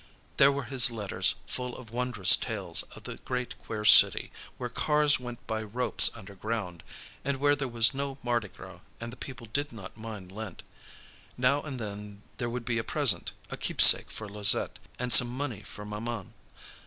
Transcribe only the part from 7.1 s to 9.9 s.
and where there was no Mardi Gras and the people did